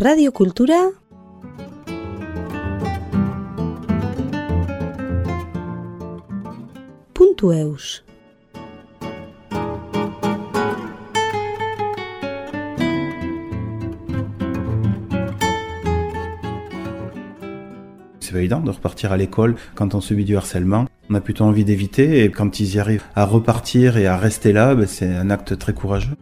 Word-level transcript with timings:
Radio 0.00 0.30
Cultura 0.30 0.74
eus. 7.40 8.04
C'est 18.20 18.32
pas 18.32 18.38
évident 18.38 18.60
de 18.60 18.70
repartir 18.70 19.10
à 19.10 19.16
l'école 19.16 19.56
quand 19.74 19.96
on 19.96 20.00
subit 20.00 20.24
du 20.24 20.36
harcèlement. 20.36 20.84
On 21.10 21.14
a 21.14 21.20
plutôt 21.20 21.42
envie 21.42 21.64
d'éviter 21.64 22.22
et 22.22 22.30
quand 22.30 22.60
ils 22.60 22.76
y 22.76 22.78
arrivent 22.78 23.02
à 23.16 23.24
repartir 23.24 23.96
et 23.96 24.06
à 24.06 24.16
rester 24.16 24.52
là, 24.52 24.76
ben, 24.76 24.86
c'est 24.86 25.12
un 25.12 25.30
acte 25.30 25.58
très 25.58 25.72
courageux. 25.72 26.14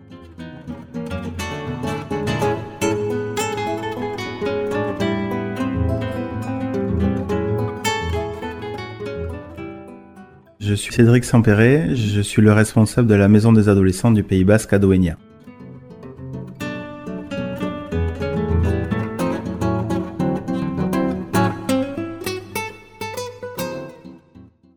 Suis 10.76 10.94
Cédric 10.94 11.24
Sampéré, 11.24 11.94
je 11.94 12.20
suis 12.20 12.42
le 12.42 12.52
responsable 12.52 13.08
de 13.08 13.14
la 13.14 13.28
maison 13.28 13.52
des 13.52 13.68
adolescents 13.68 14.10
du 14.10 14.22
Pays 14.22 14.44
Basque 14.44 14.72
à 14.72 14.78
Douénia. 14.78 15.16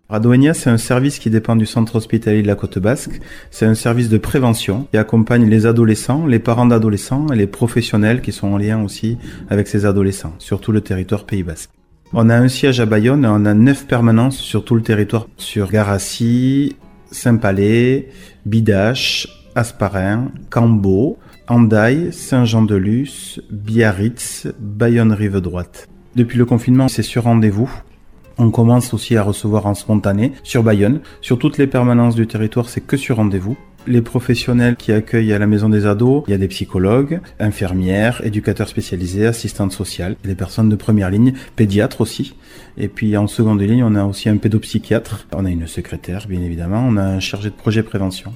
Radoenia, 0.10 0.56
c'est 0.56 0.72
un 0.72 0.80
service 0.80 1.20
qui 1.20 1.30
dépend 1.30 1.56
du 1.56 1.68
centre 1.68 1.96
hospitalier 1.96 2.42
de 2.42 2.48
la 2.48 2.56
Côte 2.56 2.80
Basque. 2.80 3.22
C'est 3.52 3.68
un 3.68 3.76
service 3.76 4.10
de 4.10 4.18
prévention 4.18 4.88
qui 4.92 4.98
accompagne 4.98 5.48
les 5.48 5.68
adolescents, 5.68 6.26
les 6.26 6.40
parents 6.40 6.66
d'adolescents 6.66 7.28
et 7.32 7.36
les 7.36 7.46
professionnels 7.46 8.22
qui 8.22 8.32
sont 8.32 8.48
en 8.48 8.58
lien 8.58 8.84
aussi 8.84 9.18
avec 9.50 9.68
ces 9.68 9.86
adolescents 9.86 10.34
sur 10.40 10.62
tout 10.62 10.72
le 10.72 10.82
territoire 10.82 11.26
Pays 11.26 11.44
Basque. 11.44 11.70
On 12.12 12.28
a 12.30 12.36
un 12.36 12.48
siège 12.48 12.80
à 12.80 12.88
Bayonne 12.88 13.24
et 13.24 13.28
on 13.28 13.46
a 13.46 13.54
neuf 13.54 13.86
permanences 13.86 14.38
sur 14.38 14.66
tout 14.66 14.74
le 14.74 14.82
territoire, 14.82 15.28
sur 15.38 15.70
Garassi, 15.70 16.76
Saint-Palais, 17.12 18.10
Bidache, 18.48 19.28
Asparin, 19.54 20.32
Cambo, 20.50 21.20
Andaille, 21.48 22.12
Saint-Jean-de-Luz, 22.12 23.44
Biarritz, 23.52 24.48
Bayonne-Rive 24.60 25.38
droite. 25.38 25.88
Depuis 26.16 26.40
le 26.40 26.46
confinement, 26.46 26.88
c'est 26.88 27.04
sur 27.04 27.26
rendez-vous. 27.26 27.72
On 28.42 28.52
commence 28.52 28.94
aussi 28.94 29.18
à 29.18 29.24
recevoir 29.24 29.66
en 29.66 29.74
spontané 29.74 30.32
sur 30.44 30.64
Bayonne. 30.64 31.02
Sur 31.20 31.38
toutes 31.38 31.58
les 31.58 31.68
permanences 31.68 32.16
du 32.16 32.26
territoire, 32.26 32.70
c'est 32.70 32.80
que 32.80 32.96
sur 32.96 33.18
rendez-vous. 33.18 33.58
Les 33.86 34.02
professionnels 34.02 34.78
qui 34.78 34.94
accueillent 34.94 35.34
à 35.34 35.40
la 35.40 35.46
maison 35.46 35.68
des 35.68 35.86
ados, 35.86 36.24
il 36.26 36.32
y 36.32 36.34
a 36.34 36.38
des 36.38 36.48
psychologues, 36.48 37.20
infirmières, 37.42 38.26
éducateurs 38.26 38.70
spécialisés, 38.70 39.26
assistantes 39.26 39.74
sociales, 39.74 40.16
des 40.24 40.36
personnes 40.36 40.70
de 40.70 40.78
première 40.78 41.10
ligne, 41.10 41.34
pédiatres 41.58 42.00
aussi. 42.00 42.34
Et 42.78 42.88
puis 42.88 43.18
en 43.18 43.28
seconde 43.28 43.62
ligne, 43.62 43.84
on 43.84 43.96
a 43.96 44.06
aussi 44.06 44.30
un 44.30 44.38
pédopsychiatre, 44.38 45.28
on 45.34 45.44
a 45.44 45.50
une 45.50 45.68
secrétaire 45.68 46.26
bien 46.30 46.42
évidemment, 46.42 46.86
on 46.88 46.96
a 46.96 47.04
un 47.04 47.20
chargé 47.20 47.50
de 47.50 47.56
projet 47.56 47.84
prévention. 47.84 48.34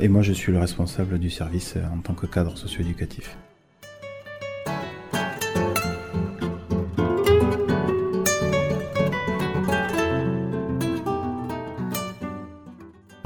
Et 0.00 0.08
moi 0.08 0.22
je 0.22 0.32
suis 0.32 0.50
le 0.50 0.58
responsable 0.58 1.20
du 1.20 1.30
service 1.30 1.76
en 1.94 2.00
tant 2.00 2.14
que 2.14 2.26
cadre 2.26 2.58
socio-éducatif. 2.58 3.36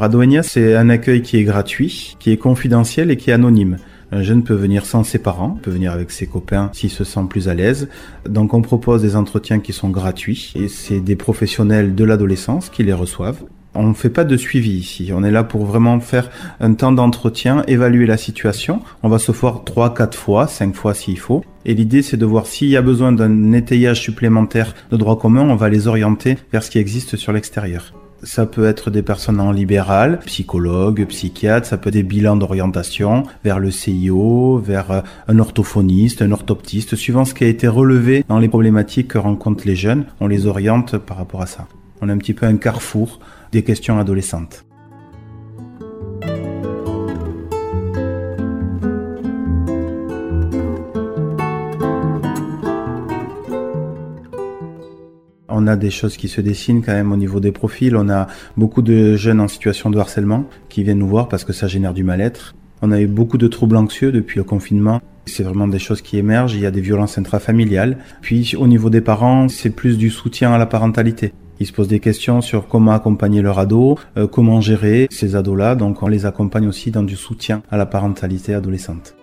Radoenia, 0.00 0.42
c'est 0.42 0.76
un 0.76 0.88
accueil 0.88 1.20
qui 1.20 1.36
est 1.36 1.44
gratuit, 1.44 2.16
qui 2.18 2.30
est 2.32 2.38
confidentiel 2.38 3.10
et 3.10 3.18
qui 3.18 3.28
est 3.28 3.34
anonyme. 3.34 3.76
Un 4.12 4.22
jeune 4.22 4.42
peut 4.42 4.54
venir 4.54 4.86
sans 4.86 5.04
ses 5.04 5.18
parents, 5.18 5.58
peut 5.60 5.70
venir 5.70 5.92
avec 5.92 6.10
ses 6.10 6.26
copains 6.26 6.70
s'il 6.72 6.88
se 6.88 7.04
sent 7.04 7.20
plus 7.28 7.50
à 7.50 7.54
l'aise. 7.54 7.90
Donc 8.26 8.54
on 8.54 8.62
propose 8.62 9.02
des 9.02 9.14
entretiens 9.14 9.60
qui 9.60 9.74
sont 9.74 9.90
gratuits 9.90 10.54
et 10.56 10.68
c'est 10.68 11.00
des 11.00 11.16
professionnels 11.16 11.94
de 11.94 12.04
l'adolescence 12.04 12.70
qui 12.70 12.82
les 12.82 12.94
reçoivent. 12.94 13.42
On 13.74 13.88
ne 13.88 13.92
fait 13.92 14.08
pas 14.08 14.24
de 14.24 14.38
suivi 14.38 14.70
ici. 14.70 15.12
On 15.14 15.22
est 15.22 15.30
là 15.30 15.44
pour 15.44 15.66
vraiment 15.66 16.00
faire 16.00 16.30
un 16.60 16.72
temps 16.72 16.92
d'entretien, 16.92 17.62
évaluer 17.68 18.06
la 18.06 18.16
situation. 18.16 18.80
On 19.02 19.10
va 19.10 19.18
se 19.18 19.32
voir 19.32 19.64
trois, 19.64 19.92
quatre 19.92 20.16
fois, 20.16 20.46
cinq 20.46 20.74
fois 20.76 20.94
s'il 20.94 21.18
faut. 21.18 21.44
Et 21.66 21.74
l'idée, 21.74 22.00
c'est 22.00 22.16
de 22.16 22.24
voir 22.24 22.46
s'il 22.46 22.68
y 22.68 22.76
a 22.78 22.82
besoin 22.82 23.12
d'un 23.12 23.52
étayage 23.52 24.00
supplémentaire 24.00 24.74
de 24.90 24.96
droit 24.96 25.18
commun, 25.18 25.42
on 25.42 25.56
va 25.56 25.68
les 25.68 25.88
orienter 25.88 26.38
vers 26.52 26.62
ce 26.62 26.70
qui 26.70 26.78
existe 26.78 27.16
sur 27.16 27.32
l'extérieur. 27.32 27.92
Ça 28.22 28.44
peut 28.44 28.66
être 28.66 28.90
des 28.90 29.02
personnes 29.02 29.40
en 29.40 29.50
libéral, 29.50 30.18
psychologues, 30.26 31.06
psychiatres, 31.06 31.66
ça 31.66 31.78
peut 31.78 31.88
être 31.88 31.94
des 31.94 32.02
bilans 32.02 32.36
d'orientation 32.36 33.22
vers 33.44 33.58
le 33.58 33.70
CIO, 33.70 34.58
vers 34.58 34.90
euh, 34.90 35.00
un 35.26 35.38
orthophoniste, 35.38 36.20
un 36.20 36.30
orthoptiste, 36.30 36.96
suivant 36.96 37.24
ce 37.24 37.32
qui 37.32 37.44
a 37.44 37.48
été 37.48 37.66
relevé 37.66 38.24
dans 38.28 38.38
les 38.38 38.48
problématiques 38.48 39.08
que 39.08 39.18
rencontrent 39.18 39.66
les 39.66 39.76
jeunes, 39.76 40.04
on 40.20 40.26
les 40.26 40.46
oriente 40.46 40.98
par 40.98 41.16
rapport 41.16 41.40
à 41.40 41.46
ça. 41.46 41.66
On 42.02 42.08
a 42.10 42.12
un 42.12 42.18
petit 42.18 42.34
peu 42.34 42.46
un 42.46 42.56
carrefour 42.56 43.20
des 43.52 43.62
questions 43.62 43.98
adolescentes. 43.98 44.64
A 55.70 55.76
des 55.76 55.90
choses 55.90 56.16
qui 56.16 56.28
se 56.28 56.40
dessinent 56.40 56.82
quand 56.82 56.92
même 56.92 57.12
au 57.12 57.16
niveau 57.16 57.40
des 57.40 57.52
profils. 57.52 57.96
On 57.96 58.08
a 58.08 58.26
beaucoup 58.56 58.82
de 58.82 59.16
jeunes 59.16 59.40
en 59.40 59.48
situation 59.48 59.90
de 59.90 59.98
harcèlement 59.98 60.44
qui 60.68 60.82
viennent 60.82 60.98
nous 60.98 61.08
voir 61.08 61.28
parce 61.28 61.44
que 61.44 61.52
ça 61.52 61.66
génère 61.66 61.94
du 61.94 62.04
mal-être. 62.04 62.54
On 62.82 62.92
a 62.92 63.00
eu 63.00 63.06
beaucoup 63.06 63.38
de 63.38 63.46
troubles 63.46 63.76
anxieux 63.76 64.12
depuis 64.12 64.38
le 64.38 64.44
confinement. 64.44 65.00
C'est 65.26 65.42
vraiment 65.42 65.68
des 65.68 65.78
choses 65.78 66.02
qui 66.02 66.18
émergent. 66.18 66.54
Il 66.54 66.60
y 66.60 66.66
a 66.66 66.70
des 66.70 66.80
violences 66.80 67.18
intrafamiliales. 67.18 67.98
Puis 68.22 68.54
au 68.56 68.66
niveau 68.66 68.90
des 68.90 69.00
parents, 69.00 69.48
c'est 69.48 69.70
plus 69.70 69.98
du 69.98 70.10
soutien 70.10 70.52
à 70.52 70.58
la 70.58 70.66
parentalité. 70.66 71.32
Ils 71.60 71.66
se 71.66 71.72
posent 71.72 71.88
des 71.88 72.00
questions 72.00 72.40
sur 72.40 72.68
comment 72.68 72.92
accompagner 72.92 73.42
leur 73.42 73.58
ado, 73.58 73.98
euh, 74.16 74.26
comment 74.26 74.62
gérer 74.62 75.08
ces 75.10 75.36
ados-là. 75.36 75.74
Donc 75.74 76.02
on 76.02 76.08
les 76.08 76.24
accompagne 76.24 76.66
aussi 76.66 76.90
dans 76.90 77.02
du 77.02 77.16
soutien 77.16 77.62
à 77.70 77.76
la 77.76 77.84
parentalité 77.84 78.54
adolescente. 78.54 79.14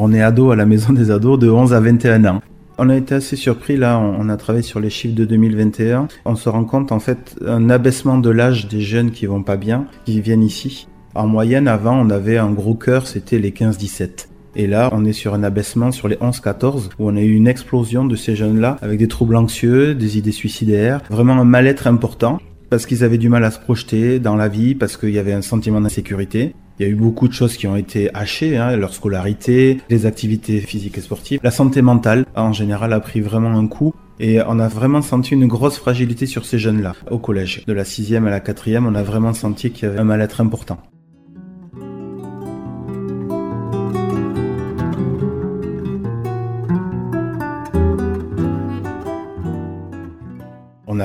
On 0.00 0.12
est 0.12 0.22
ado 0.22 0.52
à 0.52 0.56
la 0.56 0.64
maison 0.64 0.92
des 0.92 1.10
ados 1.10 1.40
de 1.40 1.50
11 1.50 1.74
à 1.74 1.80
21 1.80 2.24
ans. 2.24 2.40
On 2.78 2.88
a 2.88 2.96
été 2.96 3.16
assez 3.16 3.34
surpris 3.34 3.76
là, 3.76 3.98
on 3.98 4.28
a 4.28 4.36
travaillé 4.36 4.62
sur 4.62 4.78
les 4.78 4.90
chiffres 4.90 5.16
de 5.16 5.24
2021. 5.24 6.06
On 6.24 6.36
se 6.36 6.48
rend 6.48 6.62
compte 6.62 6.92
en 6.92 7.00
fait 7.00 7.34
un 7.44 7.68
abaissement 7.68 8.16
de 8.18 8.30
l'âge 8.30 8.68
des 8.68 8.80
jeunes 8.80 9.10
qui 9.10 9.26
vont 9.26 9.42
pas 9.42 9.56
bien, 9.56 9.86
qui 10.04 10.20
viennent 10.20 10.44
ici. 10.44 10.86
En 11.16 11.26
moyenne, 11.26 11.66
avant, 11.66 11.98
on 11.98 12.10
avait 12.10 12.38
un 12.38 12.52
gros 12.52 12.74
cœur, 12.74 13.08
c'était 13.08 13.40
les 13.40 13.50
15-17. 13.50 14.28
Et 14.54 14.68
là, 14.68 14.88
on 14.92 15.04
est 15.04 15.12
sur 15.12 15.34
un 15.34 15.42
abaissement 15.42 15.90
sur 15.90 16.06
les 16.06 16.16
11-14, 16.16 16.90
où 17.00 17.08
on 17.08 17.16
a 17.16 17.20
eu 17.20 17.34
une 17.34 17.48
explosion 17.48 18.04
de 18.04 18.14
ces 18.14 18.36
jeunes-là, 18.36 18.76
avec 18.80 19.00
des 19.00 19.08
troubles 19.08 19.34
anxieux, 19.34 19.96
des 19.96 20.16
idées 20.16 20.30
suicidaires, 20.30 21.00
vraiment 21.10 21.34
un 21.34 21.44
mal-être 21.44 21.88
important, 21.88 22.38
parce 22.70 22.86
qu'ils 22.86 23.02
avaient 23.02 23.18
du 23.18 23.30
mal 23.30 23.42
à 23.42 23.50
se 23.50 23.58
projeter 23.58 24.20
dans 24.20 24.36
la 24.36 24.46
vie, 24.46 24.76
parce 24.76 24.96
qu'il 24.96 25.10
y 25.10 25.18
avait 25.18 25.32
un 25.32 25.42
sentiment 25.42 25.80
d'insécurité. 25.80 26.54
Il 26.78 26.86
y 26.86 26.88
a 26.88 26.92
eu 26.92 26.94
beaucoup 26.94 27.26
de 27.26 27.32
choses 27.32 27.56
qui 27.56 27.66
ont 27.66 27.74
été 27.76 28.08
hachées, 28.14 28.56
hein, 28.56 28.76
leur 28.76 28.94
scolarité, 28.94 29.80
les 29.90 30.06
activités 30.06 30.60
physiques 30.60 30.96
et 30.98 31.00
sportives. 31.00 31.40
La 31.42 31.50
santé 31.50 31.82
mentale, 31.82 32.24
en 32.36 32.52
général, 32.52 32.92
a 32.92 33.00
pris 33.00 33.20
vraiment 33.20 33.50
un 33.50 33.66
coup. 33.66 33.94
Et 34.20 34.40
on 34.46 34.58
a 34.58 34.68
vraiment 34.68 35.02
senti 35.02 35.34
une 35.34 35.46
grosse 35.46 35.78
fragilité 35.78 36.26
sur 36.26 36.44
ces 36.44 36.58
jeunes-là 36.58 36.94
au 37.10 37.18
collège. 37.18 37.64
De 37.66 37.72
la 37.72 37.84
sixième 37.84 38.26
à 38.26 38.30
la 38.30 38.40
quatrième, 38.40 38.86
on 38.86 38.94
a 38.94 39.02
vraiment 39.02 39.32
senti 39.32 39.70
qu'il 39.70 39.88
y 39.88 39.90
avait 39.90 40.00
un 40.00 40.04
mal-être 40.04 40.40
important. 40.40 40.78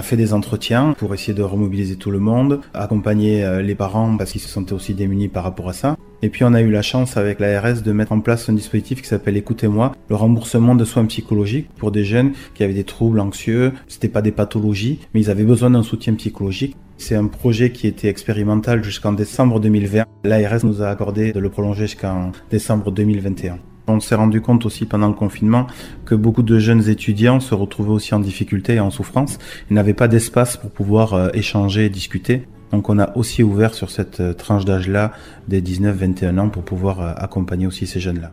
Fait 0.03 0.17
des 0.17 0.33
entretiens 0.33 0.93
pour 0.97 1.13
essayer 1.13 1.33
de 1.33 1.41
remobiliser 1.41 1.95
tout 1.95 2.11
le 2.11 2.19
monde, 2.19 2.61
accompagner 2.73 3.43
euh, 3.43 3.61
les 3.61 3.75
parents 3.75 4.15
parce 4.17 4.31
qu'ils 4.31 4.41
se 4.41 4.49
sentaient 4.49 4.73
aussi 4.73 4.93
démunis 4.93 5.29
par 5.29 5.43
rapport 5.43 5.69
à 5.69 5.73
ça. 5.73 5.97
Et 6.21 6.29
puis 6.29 6.43
on 6.43 6.53
a 6.53 6.61
eu 6.61 6.69
la 6.69 6.81
chance 6.81 7.17
avec 7.17 7.39
l'ARS 7.39 7.81
de 7.81 7.91
mettre 7.91 8.11
en 8.11 8.19
place 8.19 8.47
un 8.49 8.53
dispositif 8.53 9.01
qui 9.01 9.07
s'appelle 9.07 9.35
Écoutez-moi, 9.35 9.93
le 10.09 10.15
remboursement 10.15 10.75
de 10.75 10.85
soins 10.85 11.05
psychologiques 11.05 11.69
pour 11.77 11.91
des 11.91 12.03
jeunes 12.03 12.33
qui 12.53 12.63
avaient 12.63 12.73
des 12.73 12.83
troubles 12.83 13.19
anxieux. 13.19 13.73
C'était 13.87 14.07
pas 14.07 14.21
des 14.21 14.31
pathologies, 14.31 14.99
mais 15.13 15.21
ils 15.21 15.31
avaient 15.31 15.43
besoin 15.43 15.71
d'un 15.71 15.83
soutien 15.83 16.13
psychologique. 16.13 16.77
C'est 16.97 17.15
un 17.15 17.27
projet 17.27 17.71
qui 17.71 17.87
était 17.87 18.07
expérimental 18.07 18.83
jusqu'en 18.83 19.13
décembre 19.13 19.59
2020. 19.59 20.05
L'ARS 20.23 20.63
nous 20.63 20.81
a 20.81 20.87
accordé 20.87 21.33
de 21.33 21.39
le 21.39 21.49
prolonger 21.49 21.87
jusqu'en 21.87 22.31
décembre 22.51 22.91
2021. 22.91 23.57
On 23.87 23.99
s'est 23.99 24.15
rendu 24.15 24.41
compte 24.41 24.65
aussi 24.65 24.85
pendant 24.85 25.07
le 25.07 25.13
confinement 25.13 25.67
que 26.05 26.15
beaucoup 26.15 26.43
de 26.43 26.57
jeunes 26.57 26.87
étudiants 26.89 27.39
se 27.39 27.53
retrouvaient 27.53 27.91
aussi 27.91 28.13
en 28.15 28.19
difficulté 28.19 28.75
et 28.75 28.79
en 28.79 28.91
souffrance. 28.91 29.39
Ils 29.69 29.73
n'avaient 29.73 29.93
pas 29.93 30.07
d'espace 30.07 30.55
pour 30.55 30.71
pouvoir 30.71 31.13
euh, 31.13 31.29
échanger 31.33 31.85
et 31.85 31.89
discuter. 31.89 32.47
Donc 32.71 32.89
on 32.89 32.97
a 32.97 33.15
aussi 33.17 33.43
ouvert 33.43 33.73
sur 33.73 33.91
cette 33.91 34.19
euh, 34.21 34.33
tranche 34.33 34.65
d'âge-là 34.65 35.11
des 35.47 35.61
19-21 35.61 36.39
ans 36.39 36.49
pour 36.49 36.63
pouvoir 36.63 37.01
euh, 37.01 37.13
accompagner 37.17 37.67
aussi 37.67 37.85
ces 37.85 37.99
jeunes-là. 37.99 38.31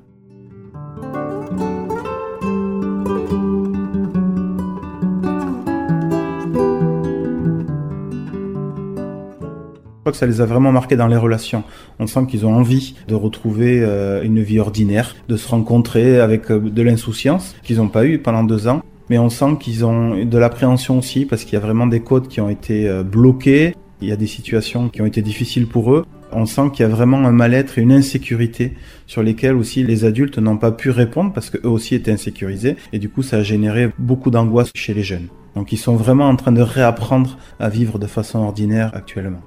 Que 10.11 10.17
ça 10.17 10.27
les 10.27 10.41
a 10.41 10.47
vraiment 10.47 10.73
marqués 10.73 10.97
dans 10.97 11.07
les 11.07 11.17
relations. 11.17 11.65
On 11.99 12.07
sent 12.07 12.27
qu'ils 12.29 12.47
ont 12.47 12.55
envie 12.55 12.95
de 13.09 13.15
retrouver 13.15 13.83
euh, 13.83 14.23
une 14.23 14.43
vie 14.43 14.59
ordinaire, 14.59 15.15
de 15.29 15.37
se 15.37 15.49
rencontrer 15.49 16.21
avec 16.21 16.51
euh, 16.51 16.61
de 16.61 16.83
l'insouciance 16.83 17.55
qu'ils 17.63 17.79
n'ont 17.79 17.89
pas 17.89 18.05
eu 18.05 18.19
pendant 18.19 18.45
deux 18.45 18.69
ans. 18.69 18.83
Mais 19.09 19.19
on 19.19 19.29
sent 19.29 19.57
qu'ils 19.59 19.85
ont 19.85 20.25
de 20.25 20.39
l'appréhension 20.39 20.99
aussi 20.99 21.25
parce 21.25 21.45
qu'il 21.45 21.55
y 21.55 21.57
a 21.57 21.61
vraiment 21.61 21.87
des 21.87 22.01
codes 22.01 22.29
qui 22.29 22.41
ont 22.41 22.49
été 22.49 22.89
euh, 22.89 23.03
bloqués. 23.03 23.75
Il 24.01 24.09
y 24.09 24.13
a 24.13 24.17
des 24.17 24.29
situations 24.29 24.89
qui 24.89 25.03
ont 25.03 25.07
été 25.07 25.21
difficiles 25.21 25.67
pour 25.67 25.93
eux. 25.93 26.07
On 26.33 26.47
sent 26.47 26.71
qu'il 26.73 26.87
y 26.87 26.89
a 26.89 26.89
vraiment 26.89 27.19
un 27.19 27.33
mal-être 27.33 27.79
et 27.79 27.83
une 27.83 27.93
insécurité 27.93 28.75
sur 29.07 29.23
lesquels 29.23 29.57
aussi 29.57 29.83
les 29.83 30.05
adultes 30.05 30.39
n'ont 30.39 30.57
pas 30.57 30.71
pu 30.71 30.91
répondre 30.91 31.33
parce 31.33 31.51
qu'eux 31.51 31.69
aussi 31.69 31.97
étaient 31.97 32.13
insécurisés. 32.13 32.77
Et 32.93 33.01
du 33.01 33.09
coup, 33.09 33.23
ça 33.23 33.39
a 33.39 33.43
généré 33.43 33.91
beaucoup 33.99 34.31
d'angoisse 34.31 34.71
chez 34.75 34.95
les 34.95 35.03
jeunes. 35.03 35.27
Donc 35.57 35.73
ils 35.73 35.79
sont 35.79 35.97
vraiment 35.97 36.29
en 36.29 36.37
train 36.37 36.53
de 36.53 36.63
réapprendre 36.63 37.37
à 37.59 37.69
vivre 37.69 37.99
de 37.99 38.07
façon 38.07 38.39
ordinaire 38.39 38.93
actuellement. 38.95 39.41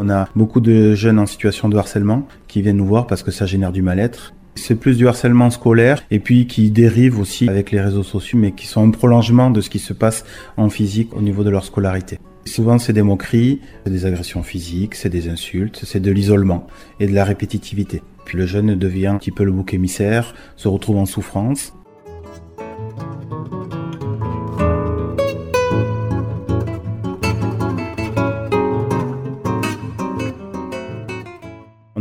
On 0.00 0.08
a 0.10 0.28
beaucoup 0.36 0.60
de 0.60 0.94
jeunes 0.94 1.18
en 1.18 1.26
situation 1.26 1.68
de 1.68 1.76
harcèlement 1.76 2.28
qui 2.46 2.62
viennent 2.62 2.76
nous 2.76 2.86
voir 2.86 3.08
parce 3.08 3.24
que 3.24 3.32
ça 3.32 3.46
génère 3.46 3.72
du 3.72 3.82
mal-être. 3.82 4.32
C'est 4.54 4.76
plus 4.76 4.96
du 4.96 5.08
harcèlement 5.08 5.50
scolaire 5.50 6.04
et 6.12 6.20
puis 6.20 6.46
qui 6.46 6.70
dérive 6.70 7.18
aussi 7.18 7.48
avec 7.48 7.72
les 7.72 7.80
réseaux 7.80 8.04
sociaux 8.04 8.38
mais 8.38 8.52
qui 8.52 8.66
sont 8.66 8.86
un 8.86 8.90
prolongement 8.90 9.50
de 9.50 9.60
ce 9.60 9.70
qui 9.70 9.80
se 9.80 9.92
passe 9.92 10.24
en 10.56 10.68
physique 10.68 11.16
au 11.16 11.20
niveau 11.20 11.42
de 11.42 11.50
leur 11.50 11.64
scolarité. 11.64 12.20
Souvent 12.44 12.78
c'est 12.78 12.92
des 12.92 13.02
moqueries, 13.02 13.60
des 13.86 14.06
agressions 14.06 14.44
physiques, 14.44 14.94
c'est 14.94 15.10
des 15.10 15.28
insultes, 15.28 15.80
c'est 15.84 16.00
de 16.00 16.12
l'isolement 16.12 16.68
et 17.00 17.08
de 17.08 17.14
la 17.14 17.24
répétitivité. 17.24 18.00
Puis 18.24 18.38
le 18.38 18.46
jeune 18.46 18.76
devient 18.76 19.08
un 19.08 19.18
petit 19.18 19.32
peu 19.32 19.42
le 19.42 19.50
bouc 19.50 19.74
émissaire, 19.74 20.34
se 20.56 20.68
retrouve 20.68 20.98
en 20.98 21.06
souffrance 21.06 21.72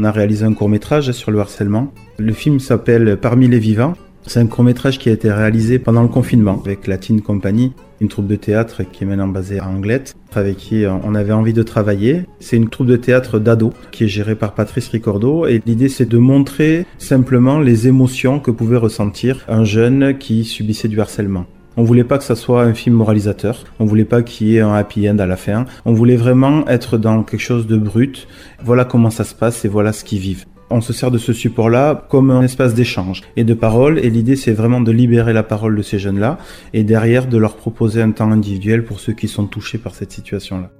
a 0.07 0.11
réalisé 0.11 0.45
un 0.45 0.53
court 0.53 0.69
métrage 0.69 1.11
sur 1.11 1.31
le 1.31 1.39
harcèlement. 1.39 1.91
Le 2.17 2.31
film 2.31 2.59
s'appelle 2.59 3.17
Parmi 3.17 3.47
les 3.47 3.59
vivants. 3.59 3.93
C'est 4.25 4.39
un 4.39 4.47
court 4.47 4.63
métrage 4.63 4.99
qui 4.99 5.09
a 5.09 5.11
été 5.11 5.31
réalisé 5.31 5.79
pendant 5.79 6.01
le 6.01 6.07
confinement 6.07 6.61
avec 6.65 6.87
la 6.87 6.97
Teen 6.97 7.21
Company, 7.21 7.73
une 8.01 8.07
troupe 8.07 8.27
de 8.27 8.35
théâtre 8.35 8.83
qui 8.83 9.03
est 9.03 9.07
maintenant 9.07 9.27
basée 9.27 9.59
à 9.59 9.67
Anglette, 9.67 10.15
avec 10.33 10.57
qui 10.57 10.85
on 10.85 11.15
avait 11.15 11.33
envie 11.33 11.53
de 11.53 11.63
travailler. 11.63 12.23
C'est 12.39 12.57
une 12.57 12.69
troupe 12.69 12.87
de 12.87 12.97
théâtre 12.97 13.39
d'ado 13.39 13.73
qui 13.91 14.05
est 14.05 14.09
gérée 14.09 14.35
par 14.35 14.53
Patrice 14.53 14.89
Ricordo 14.89 15.45
et 15.45 15.61
l'idée 15.65 15.89
c'est 15.89 16.09
de 16.09 16.17
montrer 16.17 16.85
simplement 16.97 17.59
les 17.59 17.87
émotions 17.87 18.39
que 18.39 18.51
pouvait 18.51 18.77
ressentir 18.77 19.45
un 19.47 19.63
jeune 19.63 20.17
qui 20.17 20.43
subissait 20.43 20.89
du 20.89 20.99
harcèlement. 20.99 21.45
On 21.79 21.83
voulait 21.83 22.03
pas 22.03 22.17
que 22.17 22.23
ça 22.23 22.35
soit 22.35 22.63
un 22.63 22.73
film 22.73 22.95
moralisateur. 22.95 23.63
On 23.79 23.85
voulait 23.85 24.03
pas 24.03 24.23
qu'il 24.23 24.47
y 24.47 24.57
ait 24.57 24.61
un 24.61 24.73
happy 24.73 25.07
end 25.07 25.19
à 25.19 25.27
la 25.27 25.37
fin. 25.37 25.65
On 25.85 25.93
voulait 25.93 26.15
vraiment 26.15 26.67
être 26.67 26.97
dans 26.97 27.21
quelque 27.21 27.39
chose 27.39 27.67
de 27.67 27.77
brut. 27.77 28.27
Voilà 28.63 28.83
comment 28.83 29.11
ça 29.11 29.23
se 29.23 29.35
passe 29.35 29.63
et 29.63 29.67
voilà 29.67 29.93
ce 29.93 30.03
qu'ils 30.03 30.17
vivent. 30.17 30.45
On 30.71 30.81
se 30.81 30.91
sert 30.91 31.11
de 31.11 31.19
ce 31.19 31.33
support-là 31.33 32.07
comme 32.09 32.31
un 32.31 32.41
espace 32.41 32.73
d'échange 32.73 33.21
et 33.35 33.43
de 33.43 33.53
parole. 33.53 33.99
Et 33.99 34.09
l'idée, 34.09 34.35
c'est 34.35 34.53
vraiment 34.53 34.81
de 34.81 34.91
libérer 34.91 35.33
la 35.33 35.43
parole 35.43 35.75
de 35.75 35.83
ces 35.83 35.99
jeunes-là 35.99 36.39
et 36.73 36.83
derrière 36.83 37.27
de 37.27 37.37
leur 37.37 37.55
proposer 37.55 38.01
un 38.01 38.09
temps 38.09 38.31
individuel 38.31 38.83
pour 38.83 38.99
ceux 38.99 39.13
qui 39.13 39.27
sont 39.27 39.45
touchés 39.45 39.77
par 39.77 39.93
cette 39.93 40.11
situation-là. 40.11 40.71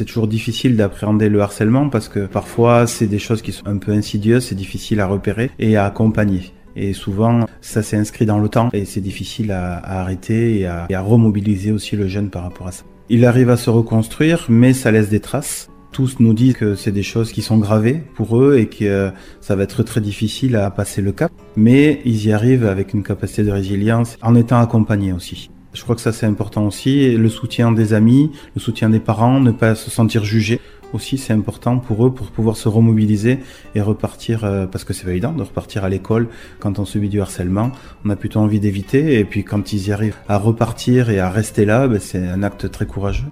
C'est 0.00 0.06
toujours 0.06 0.28
difficile 0.28 0.78
d'appréhender 0.78 1.28
le 1.28 1.42
harcèlement 1.42 1.90
parce 1.90 2.08
que 2.08 2.24
parfois 2.24 2.86
c'est 2.86 3.06
des 3.06 3.18
choses 3.18 3.42
qui 3.42 3.52
sont 3.52 3.66
un 3.66 3.76
peu 3.76 3.92
insidieuses, 3.92 4.46
c'est 4.46 4.54
difficile 4.54 4.98
à 4.98 5.06
repérer 5.06 5.50
et 5.58 5.76
à 5.76 5.84
accompagner. 5.84 6.54
Et 6.74 6.94
souvent, 6.94 7.44
ça 7.60 7.82
s'est 7.82 7.98
inscrit 7.98 8.24
dans 8.24 8.38
le 8.38 8.48
temps 8.48 8.70
et 8.72 8.86
c'est 8.86 9.02
difficile 9.02 9.52
à, 9.52 9.76
arrêter 10.00 10.60
et 10.60 10.66
à, 10.66 11.02
remobiliser 11.02 11.70
aussi 11.70 11.96
le 11.96 12.08
jeune 12.08 12.30
par 12.30 12.44
rapport 12.44 12.68
à 12.68 12.72
ça. 12.72 12.84
Il 13.10 13.26
arrive 13.26 13.50
à 13.50 13.58
se 13.58 13.68
reconstruire, 13.68 14.46
mais 14.48 14.72
ça 14.72 14.90
laisse 14.90 15.10
des 15.10 15.20
traces 15.20 15.68
tous 15.92 16.20
nous 16.20 16.32
disent 16.32 16.54
que 16.54 16.76
c'est 16.76 16.92
des 16.92 17.02
choses 17.02 17.32
qui 17.32 17.42
sont 17.42 17.58
gravées 17.58 18.00
pour 18.14 18.40
eux 18.40 18.56
et 18.56 18.66
que 18.66 18.84
euh, 18.84 19.10
ça 19.40 19.56
va 19.56 19.64
être 19.64 19.82
très 19.82 20.00
difficile 20.00 20.54
à 20.54 20.70
passer 20.70 21.02
le 21.02 21.10
cap. 21.10 21.32
Mais 21.56 22.00
ils 22.04 22.26
y 22.26 22.32
arrivent 22.32 22.64
avec 22.64 22.94
une 22.94 23.02
capacité 23.02 23.42
de 23.42 23.50
résilience 23.50 24.16
en 24.22 24.36
étant 24.36 24.60
accompagnés 24.60 25.12
aussi. 25.12 25.50
Je 25.72 25.82
crois 25.82 25.94
que 25.94 26.00
ça 26.00 26.12
c'est 26.12 26.26
important 26.26 26.66
aussi. 26.66 27.16
Le 27.16 27.28
soutien 27.28 27.72
des 27.72 27.92
amis, 27.92 28.32
le 28.54 28.60
soutien 28.60 28.90
des 28.90 29.00
parents, 29.00 29.40
ne 29.40 29.52
pas 29.52 29.74
se 29.74 29.90
sentir 29.90 30.24
jugé 30.24 30.60
aussi 30.92 31.18
c'est 31.18 31.32
important 31.32 31.78
pour 31.78 32.06
eux 32.06 32.12
pour 32.12 32.30
pouvoir 32.30 32.56
se 32.56 32.68
remobiliser 32.68 33.38
et 33.74 33.80
repartir 33.80 34.44
euh, 34.44 34.66
parce 34.66 34.84
que 34.84 34.92
c'est 34.92 35.04
pas 35.04 35.10
évident 35.10 35.32
de 35.32 35.42
repartir 35.42 35.84
à 35.84 35.88
l'école 35.88 36.28
quand 36.58 36.78
on 36.78 36.84
subit 36.84 37.08
du 37.08 37.20
harcèlement. 37.20 37.72
On 38.04 38.10
a 38.10 38.16
plutôt 38.16 38.40
envie 38.40 38.60
d'éviter 38.60 39.18
et 39.18 39.24
puis 39.24 39.44
quand 39.44 39.72
ils 39.72 39.88
y 39.88 39.92
arrivent 39.92 40.16
à 40.28 40.38
repartir 40.38 41.10
et 41.10 41.20
à 41.20 41.30
rester 41.30 41.64
là, 41.64 41.88
ben, 41.88 42.00
c'est 42.00 42.26
un 42.26 42.42
acte 42.42 42.70
très 42.70 42.86
courageux. 42.86 43.30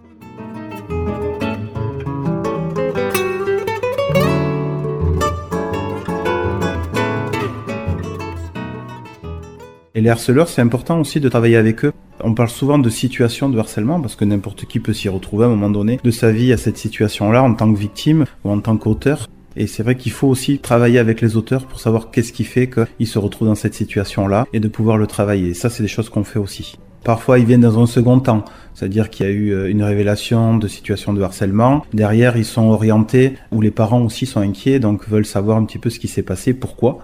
Et 9.98 10.00
les 10.00 10.10
harceleurs, 10.10 10.48
c'est 10.48 10.62
important 10.62 11.00
aussi 11.00 11.18
de 11.18 11.28
travailler 11.28 11.56
avec 11.56 11.84
eux. 11.84 11.92
On 12.22 12.32
parle 12.32 12.50
souvent 12.50 12.78
de 12.78 12.88
situation 12.88 13.48
de 13.48 13.58
harcèlement 13.58 14.00
parce 14.00 14.14
que 14.14 14.24
n'importe 14.24 14.64
qui 14.64 14.78
peut 14.78 14.92
s'y 14.92 15.08
retrouver 15.08 15.46
à 15.46 15.48
un 15.48 15.50
moment 15.50 15.70
donné 15.70 15.98
de 16.04 16.10
sa 16.12 16.30
vie 16.30 16.52
à 16.52 16.56
cette 16.56 16.78
situation-là 16.78 17.42
en 17.42 17.52
tant 17.54 17.72
que 17.72 17.76
victime 17.76 18.24
ou 18.44 18.50
en 18.50 18.60
tant 18.60 18.76
qu'auteur. 18.76 19.26
Et 19.56 19.66
c'est 19.66 19.82
vrai 19.82 19.96
qu'il 19.96 20.12
faut 20.12 20.28
aussi 20.28 20.60
travailler 20.60 21.00
avec 21.00 21.20
les 21.20 21.36
auteurs 21.36 21.66
pour 21.66 21.80
savoir 21.80 22.12
qu'est-ce 22.12 22.32
qui 22.32 22.44
fait 22.44 22.70
qu'ils 22.70 23.08
se 23.08 23.18
retrouvent 23.18 23.48
dans 23.48 23.56
cette 23.56 23.74
situation-là 23.74 24.46
et 24.52 24.60
de 24.60 24.68
pouvoir 24.68 24.98
le 24.98 25.08
travailler. 25.08 25.48
Et 25.48 25.54
ça, 25.54 25.68
c'est 25.68 25.82
des 25.82 25.88
choses 25.88 26.10
qu'on 26.10 26.22
fait 26.22 26.38
aussi. 26.38 26.78
Parfois, 27.02 27.40
ils 27.40 27.44
viennent 27.44 27.62
dans 27.62 27.82
un 27.82 27.86
second 27.86 28.20
temps, 28.20 28.44
c'est-à-dire 28.74 29.10
qu'il 29.10 29.26
y 29.26 29.28
a 29.28 29.32
eu 29.32 29.50
euh, 29.50 29.68
une 29.68 29.82
révélation 29.82 30.58
de 30.58 30.68
situation 30.68 31.12
de 31.12 31.22
harcèlement. 31.22 31.84
Derrière, 31.92 32.36
ils 32.36 32.44
sont 32.44 32.68
orientés, 32.68 33.34
ou 33.50 33.60
les 33.60 33.72
parents 33.72 34.02
aussi 34.02 34.26
sont 34.26 34.40
inquiets, 34.40 34.78
donc 34.78 35.08
veulent 35.08 35.26
savoir 35.26 35.56
un 35.56 35.64
petit 35.64 35.78
peu 35.78 35.90
ce 35.90 35.98
qui 35.98 36.06
s'est 36.06 36.22
passé, 36.22 36.54
pourquoi. 36.54 37.00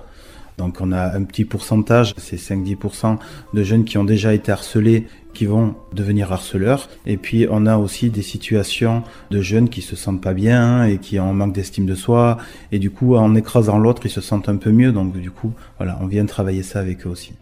Donc 0.58 0.80
on 0.80 0.92
a 0.92 1.16
un 1.16 1.24
petit 1.24 1.44
pourcentage, 1.44 2.14
c'est 2.16 2.36
5-10% 2.36 3.18
de 3.52 3.62
jeunes 3.62 3.84
qui 3.84 3.98
ont 3.98 4.04
déjà 4.04 4.34
été 4.34 4.52
harcelés 4.52 5.06
qui 5.34 5.46
vont 5.46 5.74
devenir 5.92 6.32
harceleurs. 6.32 6.88
Et 7.06 7.16
puis 7.16 7.46
on 7.50 7.66
a 7.66 7.76
aussi 7.76 8.08
des 8.08 8.22
situations 8.22 9.02
de 9.30 9.40
jeunes 9.40 9.68
qui 9.68 9.82
se 9.82 9.96
sentent 9.96 10.22
pas 10.22 10.32
bien 10.32 10.84
et 10.84 10.98
qui 10.98 11.18
ont 11.18 11.28
un 11.28 11.34
manque 11.34 11.52
d'estime 11.52 11.86
de 11.86 11.94
soi. 11.94 12.38
Et 12.72 12.78
du 12.78 12.90
coup, 12.90 13.16
en 13.16 13.34
écrasant 13.34 13.78
l'autre, 13.78 14.02
ils 14.06 14.10
se 14.10 14.20
sentent 14.20 14.48
un 14.48 14.56
peu 14.56 14.70
mieux. 14.70 14.92
Donc 14.92 15.12
du 15.12 15.30
coup, 15.30 15.52
voilà, 15.76 15.98
on 16.00 16.06
vient 16.06 16.24
travailler 16.24 16.62
ça 16.62 16.78
avec 16.80 17.06
eux 17.06 17.10
aussi. 17.10 17.34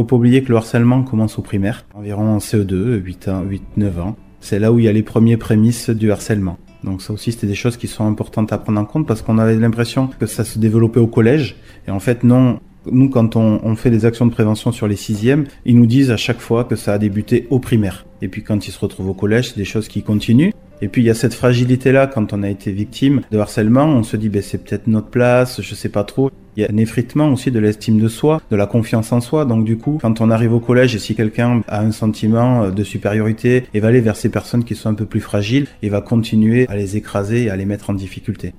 Faut 0.00 0.04
pas 0.04 0.16
oublier 0.16 0.42
que 0.42 0.48
le 0.48 0.56
harcèlement 0.56 1.02
commence 1.02 1.38
au 1.38 1.42
primaire, 1.42 1.84
environ 1.92 2.30
en 2.30 2.38
CE2, 2.38 2.94
8 2.94 3.28
ans, 3.28 3.42
8, 3.42 3.62
9 3.76 4.00
ans. 4.00 4.16
C'est 4.40 4.58
là 4.58 4.72
où 4.72 4.78
il 4.78 4.86
y 4.86 4.88
a 4.88 4.92
les 4.92 5.02
premiers 5.02 5.36
prémices 5.36 5.90
du 5.90 6.10
harcèlement. 6.10 6.56
Donc 6.84 7.02
ça 7.02 7.12
aussi, 7.12 7.32
c'était 7.32 7.46
des 7.46 7.54
choses 7.54 7.76
qui 7.76 7.86
sont 7.86 8.06
importantes 8.06 8.50
à 8.50 8.56
prendre 8.56 8.80
en 8.80 8.86
compte 8.86 9.06
parce 9.06 9.20
qu'on 9.20 9.36
avait 9.36 9.56
l'impression 9.56 10.08
que 10.18 10.24
ça 10.24 10.42
se 10.42 10.58
développait 10.58 11.00
au 11.00 11.06
collège. 11.06 11.56
Et 11.86 11.90
en 11.90 12.00
fait, 12.00 12.24
non. 12.24 12.60
Nous, 12.90 13.10
quand 13.10 13.36
on, 13.36 13.60
on, 13.62 13.76
fait 13.76 13.90
des 13.90 14.06
actions 14.06 14.24
de 14.24 14.32
prévention 14.32 14.72
sur 14.72 14.88
les 14.88 14.96
sixièmes, 14.96 15.44
ils 15.66 15.76
nous 15.76 15.84
disent 15.84 16.10
à 16.10 16.16
chaque 16.16 16.40
fois 16.40 16.64
que 16.64 16.76
ça 16.76 16.94
a 16.94 16.98
débuté 16.98 17.46
au 17.50 17.58
primaire. 17.58 18.06
Et 18.22 18.28
puis 18.28 18.42
quand 18.42 18.66
ils 18.66 18.72
se 18.72 18.80
retrouvent 18.80 19.10
au 19.10 19.14
collège, 19.14 19.50
c'est 19.50 19.58
des 19.58 19.66
choses 19.66 19.88
qui 19.88 20.02
continuent. 20.02 20.52
Et 20.80 20.88
puis 20.88 21.02
il 21.02 21.04
y 21.04 21.10
a 21.10 21.14
cette 21.14 21.34
fragilité-là 21.34 22.06
quand 22.06 22.32
on 22.32 22.42
a 22.42 22.48
été 22.48 22.72
victime 22.72 23.20
de 23.30 23.36
harcèlement, 23.36 23.84
on 23.84 24.02
se 24.02 24.16
dit 24.16 24.30
ben, 24.30 24.40
c'est 24.40 24.64
peut-être 24.64 24.86
notre 24.86 25.08
place, 25.08 25.60
je 25.60 25.74
sais 25.74 25.90
pas 25.90 26.04
trop. 26.04 26.30
Il 26.56 26.62
y 26.62 26.66
a 26.66 26.68
un 26.72 26.76
effritement 26.76 27.32
aussi 27.32 27.50
de 27.50 27.58
l'estime 27.58 28.00
de 28.00 28.08
soi, 28.08 28.42
de 28.50 28.56
la 28.56 28.66
confiance 28.66 29.12
en 29.12 29.20
soi. 29.20 29.44
Donc 29.44 29.64
du 29.64 29.76
coup, 29.76 29.98
quand 30.02 30.20
on 30.20 30.30
arrive 30.30 30.52
au 30.52 30.60
collège 30.60 30.98
si 30.98 31.14
quelqu'un 31.14 31.62
a 31.68 31.80
un 31.80 31.92
sentiment 31.92 32.70
de 32.70 32.84
supériorité 32.84 33.64
et 33.72 33.80
va 33.80 33.88
aller 33.88 34.00
vers 34.00 34.16
ces 34.16 34.30
personnes 34.30 34.64
qui 34.64 34.74
sont 34.74 34.88
un 34.88 34.94
peu 34.94 35.06
plus 35.06 35.20
fragiles, 35.20 35.66
il 35.82 35.90
va 35.90 36.00
continuer 36.00 36.66
à 36.68 36.76
les 36.76 36.96
écraser 36.96 37.44
et 37.44 37.50
à 37.50 37.56
les 37.56 37.66
mettre 37.66 37.90
en 37.90 37.94
difficulté. 37.94 38.52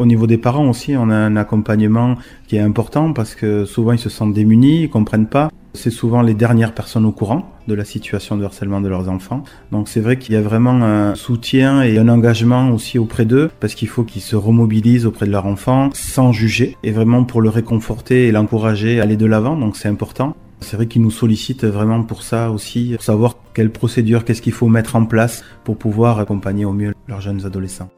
Au 0.00 0.06
niveau 0.06 0.26
des 0.26 0.38
parents 0.38 0.66
aussi, 0.66 0.96
on 0.96 1.10
a 1.10 1.14
un 1.14 1.36
accompagnement 1.36 2.16
qui 2.48 2.56
est 2.56 2.60
important 2.60 3.12
parce 3.12 3.34
que 3.34 3.66
souvent 3.66 3.92
ils 3.92 3.98
se 3.98 4.08
sentent 4.08 4.32
démunis, 4.32 4.84
ils 4.84 4.88
comprennent 4.88 5.28
pas. 5.28 5.50
C'est 5.72 5.90
souvent 5.90 6.22
les 6.22 6.34
dernières 6.34 6.74
personnes 6.74 7.06
au 7.06 7.12
courant 7.12 7.52
de 7.68 7.74
la 7.74 7.84
situation 7.84 8.36
de 8.36 8.44
harcèlement 8.44 8.80
de 8.80 8.88
leurs 8.88 9.08
enfants. 9.08 9.44
Donc 9.70 9.88
c'est 9.88 10.00
vrai 10.00 10.18
qu'il 10.18 10.34
y 10.34 10.36
a 10.36 10.42
vraiment 10.42 10.82
un 10.82 11.14
soutien 11.14 11.82
et 11.82 11.98
un 11.98 12.08
engagement 12.08 12.70
aussi 12.70 12.98
auprès 12.98 13.24
d'eux 13.24 13.50
parce 13.60 13.74
qu'il 13.74 13.88
faut 13.88 14.02
qu'ils 14.02 14.22
se 14.22 14.36
remobilisent 14.36 15.06
auprès 15.06 15.26
de 15.26 15.30
leur 15.30 15.46
enfant 15.46 15.90
sans 15.92 16.32
juger 16.32 16.76
et 16.82 16.90
vraiment 16.90 17.24
pour 17.24 17.40
le 17.40 17.48
réconforter 17.48 18.26
et 18.26 18.32
l'encourager 18.32 19.00
à 19.00 19.04
aller 19.04 19.16
de 19.16 19.26
l'avant. 19.26 19.56
Donc 19.56 19.76
c'est 19.76 19.88
important. 19.88 20.34
C'est 20.60 20.76
vrai 20.76 20.86
qu'ils 20.86 21.02
nous 21.02 21.10
sollicitent 21.10 21.64
vraiment 21.64 22.02
pour 22.02 22.22
ça 22.22 22.50
aussi, 22.50 22.96
savoir 23.00 23.36
quelles 23.54 23.70
procédures, 23.70 24.24
qu'est-ce 24.24 24.42
qu'il 24.42 24.52
faut 24.52 24.68
mettre 24.68 24.96
en 24.96 25.06
place 25.06 25.42
pour 25.64 25.76
pouvoir 25.76 26.18
accompagner 26.18 26.64
au 26.64 26.72
mieux 26.72 26.92
leurs 27.08 27.20
jeunes 27.20 27.46
adolescents. 27.46 27.88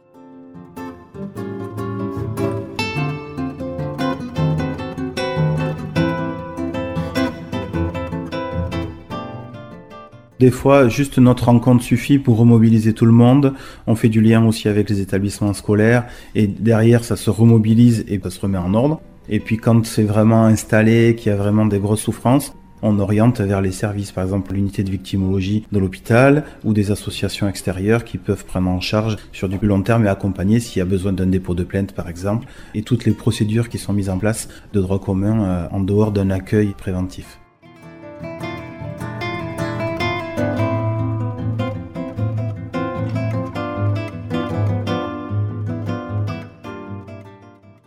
Des 10.42 10.50
fois, 10.50 10.88
juste 10.88 11.18
notre 11.18 11.44
rencontre 11.44 11.84
suffit 11.84 12.18
pour 12.18 12.36
remobiliser 12.36 12.94
tout 12.94 13.06
le 13.06 13.12
monde. 13.12 13.54
On 13.86 13.94
fait 13.94 14.08
du 14.08 14.20
lien 14.20 14.44
aussi 14.44 14.66
avec 14.66 14.90
les 14.90 15.00
établissements 15.00 15.52
scolaires 15.52 16.04
et 16.34 16.48
derrière, 16.48 17.04
ça 17.04 17.14
se 17.14 17.30
remobilise 17.30 18.04
et 18.08 18.18
ça 18.20 18.28
se 18.28 18.40
remet 18.40 18.58
en 18.58 18.74
ordre. 18.74 19.00
Et 19.28 19.38
puis 19.38 19.56
quand 19.56 19.86
c'est 19.86 20.02
vraiment 20.02 20.42
installé, 20.46 21.14
qu'il 21.14 21.30
y 21.30 21.32
a 21.32 21.36
vraiment 21.36 21.64
des 21.64 21.78
grosses 21.78 22.00
souffrances, 22.00 22.56
on 22.82 22.98
oriente 22.98 23.40
vers 23.40 23.60
les 23.60 23.70
services, 23.70 24.10
par 24.10 24.24
exemple 24.24 24.52
l'unité 24.52 24.82
de 24.82 24.90
victimologie 24.90 25.64
de 25.70 25.78
l'hôpital 25.78 26.42
ou 26.64 26.72
des 26.72 26.90
associations 26.90 27.48
extérieures 27.48 28.02
qui 28.02 28.18
peuvent 28.18 28.44
prendre 28.44 28.68
en 28.68 28.80
charge 28.80 29.18
sur 29.30 29.48
du 29.48 29.58
plus 29.58 29.68
long 29.68 29.82
terme 29.82 30.06
et 30.06 30.08
accompagner 30.08 30.58
s'il 30.58 30.80
y 30.80 30.82
a 30.82 30.86
besoin 30.86 31.12
d'un 31.12 31.26
dépôt 31.28 31.54
de 31.54 31.62
plainte, 31.62 31.92
par 31.92 32.08
exemple, 32.08 32.48
et 32.74 32.82
toutes 32.82 33.04
les 33.04 33.12
procédures 33.12 33.68
qui 33.68 33.78
sont 33.78 33.92
mises 33.92 34.10
en 34.10 34.18
place 34.18 34.48
de 34.72 34.80
droit 34.80 34.98
commun 34.98 35.44
euh, 35.44 35.68
en 35.70 35.78
dehors 35.78 36.10
d'un 36.10 36.30
accueil 36.30 36.74
préventif. 36.76 37.38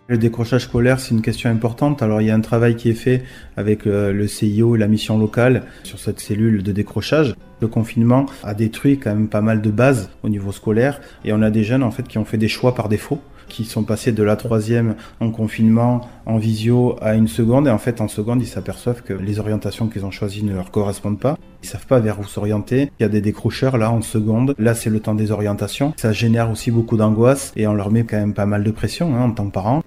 Le 0.08 0.20
décrochage 0.20 0.66
scolaire, 0.66 1.00
c'est 1.00 1.16
une 1.16 1.24
question 1.24 1.50
importante. 1.50 2.04
Alors, 2.04 2.22
il 2.22 2.28
y 2.28 2.30
a 2.30 2.36
un 2.36 2.42
travail 2.42 2.76
qui 2.76 2.90
est 2.90 2.94
fait 2.94 3.24
avec 3.58 3.88
euh, 3.88 4.14
le 4.14 4.28
CIO 4.28 4.76
et 4.76 4.80
la 4.80 4.88
mission 4.88 5.18
locale 5.18 5.64
sur 5.84 5.98
cette 5.98 6.20
cellule 6.20 6.62
de 6.62 6.72
décrochage. 6.72 7.34
Le 7.60 7.68
confinement 7.68 8.28
a 8.44 8.54
détruit 8.54 9.00
quand 9.00 9.10
même 9.10 9.30
pas 9.30 9.42
mal 9.42 9.64
de 9.64 9.72
bases 9.72 10.12
au 10.22 10.30
niveau 10.30 10.52
scolaire 10.52 11.02
et 11.24 11.34
on 11.34 11.42
a 11.42 11.50
des 11.50 11.64
jeunes 11.64 11.82
en 11.82 11.90
fait 11.90 12.08
qui 12.08 12.20
ont 12.20 12.26
fait 12.26 12.38
des 12.38 12.48
choix 12.48 12.76
par 12.76 12.88
défaut 12.88 13.20
qui 13.48 13.64
sont 13.64 13.84
passés 13.84 14.12
de 14.12 14.24
la 14.24 14.36
troisième 14.36 14.96
en 15.20 15.30
confinement, 15.30 16.02
en 16.26 16.38
visio, 16.38 16.98
à 17.02 17.14
une 17.14 17.28
seconde. 17.28 17.68
Et 17.68 17.72
en 17.72 17.78
fait, 17.78 18.02
en 18.02 18.08
seconde, 18.08 18.42
ils 18.42 18.48
s'aperçoivent 18.48 19.04
que 19.04 19.14
les 19.14 19.40
orientations 19.40 19.88
qu'ils 19.88 20.04
ont 20.06 20.12
choisies 20.12 20.44
ne 20.44 20.54
leur 20.54 20.72
correspondent 20.72 21.20
pas. 21.20 21.38
Ils 21.64 21.70
savent 21.70 21.86
pas 21.86 22.00
vers 22.00 22.20
où 22.20 22.24
s'orienter. 22.24 22.92
Il 23.00 23.04
y 23.04 23.06
a 23.06 23.10
des 23.10 23.22
décrocheurs 23.22 23.78
là 23.78 23.92
en 23.92 24.02
seconde. 24.02 24.56
Là, 24.58 24.74
c'est 24.74 24.90
le 24.90 25.00
temps 25.00 25.16
des 25.16 25.32
orientations. 25.32 25.94
Ça 25.98 26.12
génère 26.12 26.50
aussi 26.50 26.72
beaucoup 26.72 26.98
d'angoisse 26.98 27.54
et 27.56 27.68
on 27.68 27.74
leur 27.74 27.92
met 27.92 28.04
quand 28.04 28.18
même 28.18 28.34
pas 28.34 28.46
mal 28.46 28.64
de 28.64 28.72
pression 28.72 29.16
hein, 29.16 29.26
en 29.26 29.32
tant 29.32 29.46
que 29.46 29.52
parents 29.52 29.84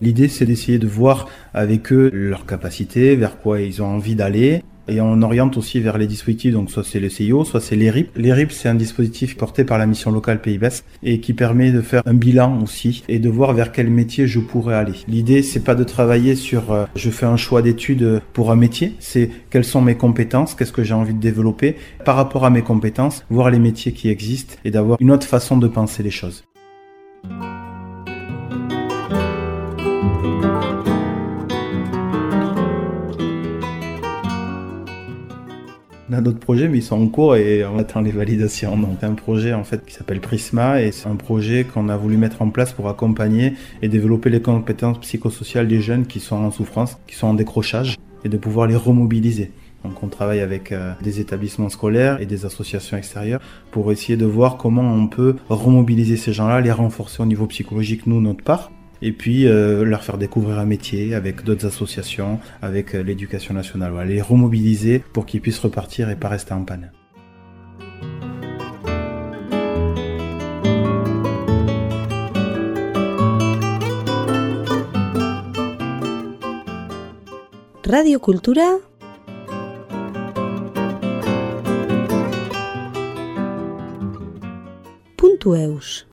L'idée, 0.00 0.28
c'est 0.28 0.46
d'essayer 0.46 0.78
de 0.78 0.86
voir 0.86 1.28
avec 1.52 1.92
eux 1.92 2.10
leurs 2.12 2.46
capacités, 2.46 3.16
vers 3.16 3.38
quoi 3.38 3.60
ils 3.60 3.82
ont 3.82 3.86
envie 3.86 4.14
d'aller. 4.14 4.62
Et 4.86 5.00
on 5.00 5.22
oriente 5.22 5.56
aussi 5.56 5.80
vers 5.80 5.96
les 5.96 6.06
dispositifs, 6.06 6.52
donc 6.52 6.70
soit 6.70 6.84
c'est 6.84 7.00
le 7.00 7.08
CIO, 7.08 7.44
soit 7.44 7.60
c'est 7.60 7.76
l'ERIP. 7.76 8.10
L'ERIP, 8.16 8.52
c'est 8.52 8.68
un 8.68 8.74
dispositif 8.74 9.36
porté 9.36 9.64
par 9.64 9.78
la 9.78 9.86
mission 9.86 10.10
locale 10.10 10.42
Pays 10.42 10.58
Basque 10.58 10.84
et 11.02 11.20
qui 11.20 11.32
permet 11.32 11.72
de 11.72 11.80
faire 11.80 12.02
un 12.04 12.12
bilan 12.12 12.60
aussi 12.62 13.02
et 13.08 13.18
de 13.18 13.30
voir 13.30 13.54
vers 13.54 13.72
quel 13.72 13.88
métier 13.88 14.26
je 14.26 14.40
pourrais 14.40 14.74
aller. 14.74 14.92
L'idée, 15.08 15.42
c'est 15.42 15.64
pas 15.64 15.74
de 15.74 15.84
travailler 15.84 16.34
sur 16.34 16.72
euh, 16.72 16.84
je 16.96 17.08
fais 17.08 17.24
un 17.24 17.38
choix 17.38 17.62
d'études 17.62 18.20
pour 18.34 18.50
un 18.50 18.56
métier, 18.56 18.94
c'est 18.98 19.30
quelles 19.48 19.64
sont 19.64 19.80
mes 19.80 19.94
compétences, 19.94 20.54
qu'est-ce 20.54 20.72
que 20.72 20.84
j'ai 20.84 20.94
envie 20.94 21.14
de 21.14 21.20
développer 21.20 21.76
par 22.04 22.16
rapport 22.16 22.44
à 22.44 22.50
mes 22.50 22.62
compétences, 22.62 23.24
voir 23.30 23.50
les 23.50 23.58
métiers 23.58 23.92
qui 23.92 24.10
existent 24.10 24.56
et 24.66 24.70
d'avoir 24.70 24.98
une 25.00 25.10
autre 25.10 25.26
façon 25.26 25.56
de 25.56 25.66
penser 25.66 26.02
les 26.02 26.10
choses. 26.10 26.44
D'autres 36.20 36.38
projets, 36.38 36.68
mais 36.68 36.78
ils 36.78 36.82
sont 36.82 37.00
en 37.00 37.06
cours 37.08 37.36
et 37.36 37.64
on 37.64 37.78
attend 37.78 38.00
les 38.00 38.10
validations. 38.10 38.76
Donc, 38.76 38.96
c'est 39.00 39.06
un 39.06 39.14
projet 39.14 39.52
en 39.52 39.64
fait 39.64 39.84
qui 39.84 39.94
s'appelle 39.94 40.20
Prisma 40.20 40.80
et 40.80 40.92
c'est 40.92 41.08
un 41.08 41.16
projet 41.16 41.64
qu'on 41.64 41.88
a 41.88 41.96
voulu 41.96 42.16
mettre 42.16 42.42
en 42.42 42.50
place 42.50 42.72
pour 42.72 42.88
accompagner 42.88 43.54
et 43.82 43.88
développer 43.88 44.30
les 44.30 44.40
compétences 44.40 44.98
psychosociales 45.00 45.68
des 45.68 45.80
jeunes 45.80 46.06
qui 46.06 46.20
sont 46.20 46.36
en 46.36 46.50
souffrance, 46.50 46.98
qui 47.06 47.14
sont 47.14 47.26
en 47.26 47.34
décrochage 47.34 47.96
et 48.24 48.28
de 48.28 48.36
pouvoir 48.36 48.66
les 48.66 48.76
remobiliser. 48.76 49.50
Donc 49.84 50.02
on 50.02 50.08
travaille 50.08 50.40
avec 50.40 50.72
euh, 50.72 50.92
des 51.02 51.20
établissements 51.20 51.68
scolaires 51.68 52.20
et 52.20 52.26
des 52.26 52.46
associations 52.46 52.96
extérieures 52.96 53.40
pour 53.70 53.92
essayer 53.92 54.16
de 54.16 54.24
voir 54.24 54.56
comment 54.56 54.82
on 54.82 55.06
peut 55.08 55.36
remobiliser 55.48 56.16
ces 56.16 56.32
gens-là, 56.32 56.60
les 56.60 56.72
renforcer 56.72 57.22
au 57.22 57.26
niveau 57.26 57.46
psychologique, 57.46 58.06
nous, 58.06 58.20
notre 58.20 58.42
part, 58.42 58.70
et 59.04 59.12
puis 59.12 59.46
euh, 59.46 59.84
leur 59.84 60.02
faire 60.02 60.16
découvrir 60.16 60.58
un 60.58 60.64
métier 60.64 61.14
avec 61.14 61.44
d'autres 61.44 61.66
associations, 61.66 62.40
avec 62.62 62.94
euh, 62.94 63.02
l'éducation 63.02 63.52
nationale, 63.52 63.92
les 64.08 64.22
remobiliser 64.22 64.98
pour 64.98 65.26
qu'ils 65.26 65.42
puissent 65.42 65.58
repartir 65.58 66.08
et 66.08 66.16
pas 66.16 66.30
rester 66.30 66.54
en 66.54 66.64
panne. 66.64 66.90
Radio 77.86 78.18
Cultura 78.18 78.78